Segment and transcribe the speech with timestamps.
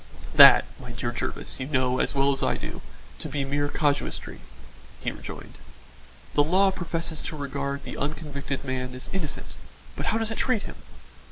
[0.33, 2.81] "That, my dear Jervis, you know, as well as I do,
[3.19, 4.41] to be mere casuistry,"
[4.99, 5.59] he rejoined.
[6.33, 9.57] "The law professes to regard the unconvicted man as innocent;
[9.95, 10.77] but how does it treat him?